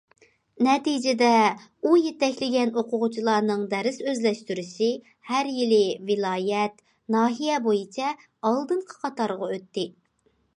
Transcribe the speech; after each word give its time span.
نەتىجىدە 0.67 1.27
ئۇ 1.87 1.91
يېتەكلىگەن 2.03 2.71
ئوقۇغۇچىلارنىڭ 2.81 3.67
دەرس 3.73 3.99
ئۆزلەشتۈرۈشى 4.07 4.87
ھەر 5.33 5.51
يىلى 5.59 5.79
ۋىلايەت، 6.09 6.83
ناھىيە 7.17 7.61
بويىچە 7.69 8.11
ئالدىنقى 8.23 8.99
قاتارغا 9.05 9.53
ئۆتتى. 9.55 9.87